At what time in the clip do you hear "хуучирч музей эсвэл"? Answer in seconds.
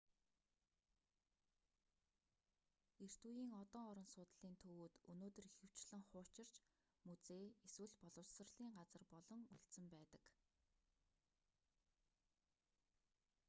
6.09-7.93